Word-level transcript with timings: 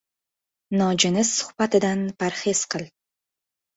—Nojins 0.81 1.33
suhbatidan 1.41 2.03
parhez 2.25 2.67
qil. 2.73 2.89